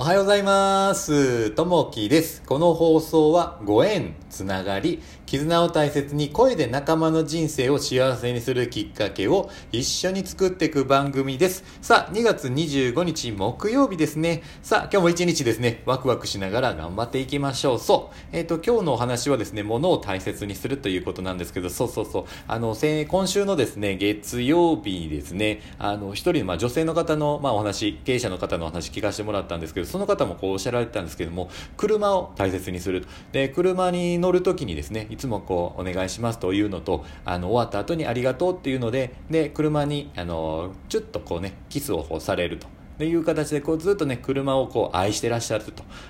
[0.00, 1.50] おはようございます。
[1.50, 2.44] ともきです。
[2.46, 11.64] この放送はご縁、つながり、絆を大切に声で仲間の人生を幸せにするきっかけを一緒に作っていく番組です。
[11.82, 14.44] さあ、2月25日木曜日ですね。
[14.62, 17.78] さあ、今日も一日ですね、ワクワクしながら頑張っていきましょう。
[17.80, 18.16] そう。
[18.30, 22.24] えっ、と、今日のお話はですね、物を大切にするということなんですけど、そうそうそう。
[22.46, 33.06] あの、先今週のですね、月曜日ですね、あの、一人、まあ女性の方の、まあお話、経営者の方のお話聞かせてもらったんですけど、その方もこうおっしゃられてたんですけども、車を大切にする。
[33.32, 42.77] で、車に乗るときにですね、いつもこう、お願いしますというのと、あの、終わった後にありがとうっていうので、で、車に、あの、ちょっとこうね、キスをされると。
[42.98, 45.64] っていう形でこうずっとね車をこう愛してらっしゃる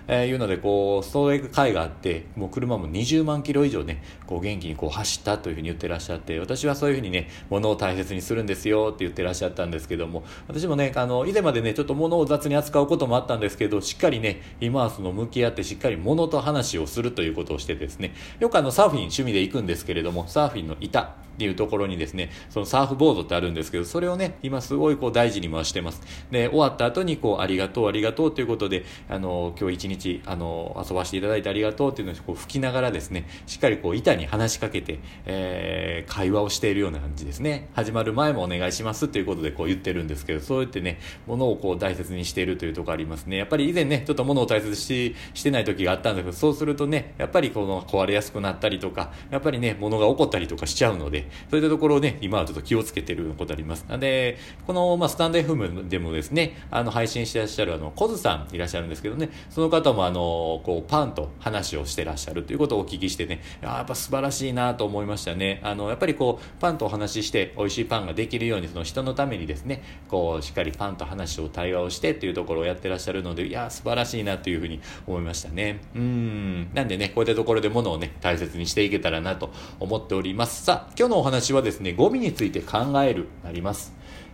[0.07, 26.03] というのでこうそういう会があってもう車も20万キロ以上ねこう元気にこう走ったというふうに言ってらっしゃって私はそういうふうにね物を大切にするんですよって言ってらっしゃったんですけども私もねあの以前までねちょっと物を雑に扱うこともあったんですけどしっかりね今はその向き合ってしっかり物と話をするということをしてですねよくあのサーフィン趣味で行くんですけれどもサーフィンの板っていうところにですねそのサーフボードってあるんですけどそれをね今すごいこう大事に回してます。
[26.33, 37.69] で終わった後にこうありがとうありがとうということであの今日一日あの遊ばせていただいてありがとうっていうのをこう吹きながらですねしっかりこう板に話しかけて、えー、会話をしているような感じですね。
[37.75, 43.37] 始まる前もお願いしますということでこう言ってるんですけどそうやってね物をこう大切にしているというところありますね。
[43.37, 53.85] やっぱり以前ねちょっと物を大切ししてない時があったんですけどそうするとねやっぱりこの壊れやすくなったりとかやっぱりね物が起こったりとかしちゃうのでそういったところをね今はちょっと気をつけてることあります。
[53.89, 65.61] なんでこの、まあ、スタンド FM でもですねあの配信してらっしゃるあのコズさんいらっしゃるんですけどねその方もあのこうパンと話をしてらっしゃるということをお聞きしてねやっぱ素晴らしいなと思いましたね。
[65.63, 75.81] あのやっぱりこうパンとお話しして美味しいパンができるようにその人のためにですねこうしっかりパンと話を対話をしてっていうところをやってらっしゃるのでいや素晴らしいなというふうに思いましたね。
[75.95, 76.71] うん。
[76.75, 79.51] なんでねこういったところで物をね大切にしていけたらなと
[79.81, 80.65] 思っております。
[80.65, 83.93] さあ今日のお話はですねゴミについて考えるなります。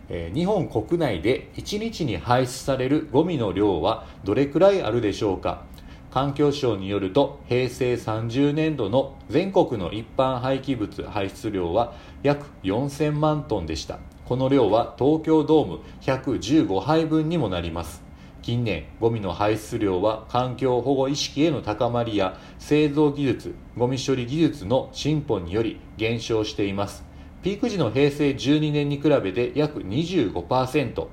[0.09, 5.63] えー、日本国内で1日に排出されるゴミの量はどれくらいあるでしょうか？
[6.11, 11.93] 環境省によると平成30年度の全国の一般廃棄物排出量は
[12.23, 13.99] 約4000万トンでした。
[14.25, 18.04] この量は東京ドーム115杯分にもなります。
[18.45, 27.03] 近年ゴミの排出量は環境保護意識への高まりや製造技術ゴミ処理技術の進歩により減少しています
[27.45, 31.07] ピーク時の平成12年に比べて約25%、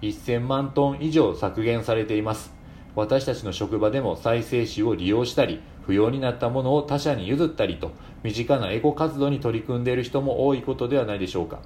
[0.00, 2.54] 1000万トン以上削減されています。
[2.94, 7.90] 私たちの職場でも再生紙を利用したり、不要になったものを他社に譲ったりと、
[8.22, 11.60] 身近なエコ活動に取り組んでいる人も多いことではないでしょうか。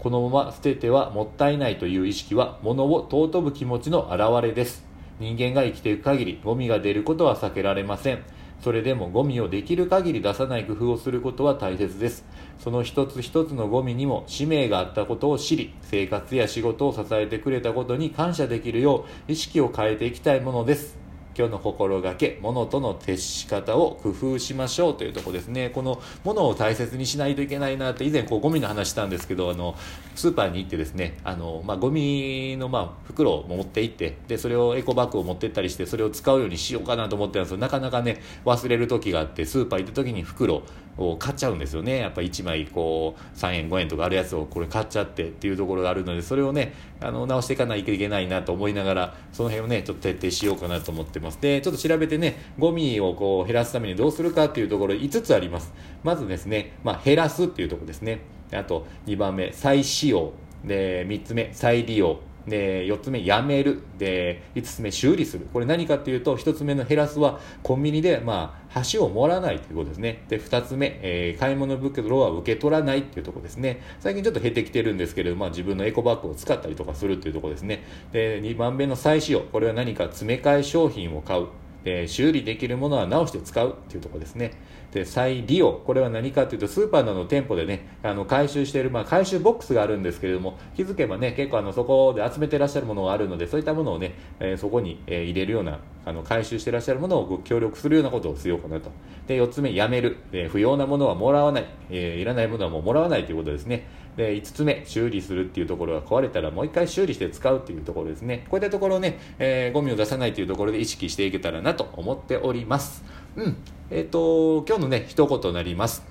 [0.00, 4.82] このまま捨ててはもったいないという意識は、物を尊ぶ気持ちの表れです。
[5.18, 8.20] 人間が生きていく限り、ゴミが出ることは避けられません。
[8.62, 12.24] それでもゴミをできる限り出さない工夫をすることは大切です。
[12.58, 21.09] その一つ一つのゴミにも使命があったことを知り、生活や仕事を支えてくれたことに感謝できるよう意識を変えていきたいものです。
[21.36, 25.70] 今日の心がけ、物との接し方を工夫しましょうというところですね。
[25.70, 29.76] この物を大切にしないといけないなって以前こうゴミの話したんですけど、あの、
[30.14, 40.62] スーパーに行ってですね、あの、まあ、ゴミのま袋を持って行って、で、それをエコバッグを持って行ったりして、それを使うようにしようかなと思ってたんですけど、なかなかね、忘れる時があって、スーパー行った時に袋
[41.08, 41.98] を買っちゃうんですよね。
[41.98, 51.40] やっぱ1枚こう、3円、5円とかあるやつをこれ買っちゃってっていうところがあるので、それをね、あの、直していかないといけないなと思いながら、その辺をね、ちょっと徹底しようかなと思ってます。
[51.40, 55.72] で、ちょっと調べてね、ゴミをこう減らすためにどうするかっていうところ5つあります。
[56.02, 58.20] まずですね、まあ、減らすっていうところですね。
[58.52, 60.32] あと、2番目、再使用。
[60.64, 62.20] で、3つ目、再利用。
[62.46, 63.80] で、4つ目、やめる。
[63.98, 65.46] で、5つ目、修理する。
[65.52, 70.24] これ何かっていうと、1つ目の減らすは、コンビニで、まあ、橋を盛らないということですね。
[70.28, 73.82] で、2つ目、えー、買い物袋は受け取らないっていうところですね。
[74.00, 77.84] 最近ちょっと減ってきてるんですけれども、まあ、自分のエコバッグを使ったりとかするっていうところですね。
[78.12, 79.40] で、2番目の再使用。
[79.40, 81.46] これは何か詰め替え商品を買う。
[81.84, 84.52] で修理できるものは直して使うっていうところですね。
[84.92, 85.72] で、再利用。
[85.72, 98.90] これは何かというと、スーパーなどの店舗でね、あの、回収している、まあ、回収ボックスがあるんですけれども、気づけばね、結構あの、そこで集めてらっしゃるものがあるので、そういったものをね、えー、そこに、えー、入れるような、あの、回収してらっしゃるものをご協力するようなことをしようかなと。
[99.26, 100.16] で、4つ目、やめる。
[100.32, 101.66] えー、不要なものはもらわない。
[101.90, 103.86] えー、いらないものはもうもらわないということですね。
[104.16, 108.46] で、5つ目、修理するっていうところが壊れたらもう一回修理して使うっていうところですね。
[108.50, 113.04] こういったところをね、えー、ゴミを出さないというところで意識していけたらなと思っております。
[113.36, 113.56] うん。
[113.90, 116.04] えっ、ー、と、今日のね、一言になります。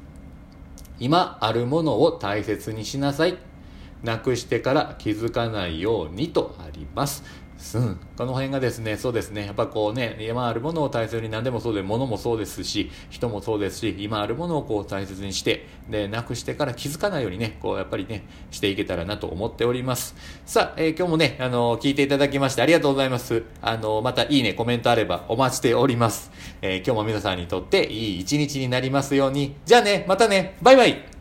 [1.00, 3.38] 今あるものを大切にしなさい。
[4.04, 7.24] なくしてから気づかないようにとあります。
[7.76, 20.16] うん、この辺がですね、そうですね、やっぱこうね、今あるものを大切に何でもそうで、物もそうですし、人もそうですし、今あるものをこう大切にして、で、なくしてから気づかないようにね、こうやっぱりね、していけたらなと思っております。
[20.46, 23.44] さあ、えー、今日もね、あのー、聞いていただきましてありがとうございます。
[23.62, 26.32] あのー、またいいね、コメントあればお待ちしております。
[26.62, 29.56] え今日も皆さんにとっていい一日になりますように。
[29.66, 31.19] じゃあね、またね、バイバイ